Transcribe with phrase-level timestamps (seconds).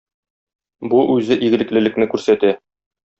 [0.93, 2.51] Бу үзе игелеклелекне күрсәтә.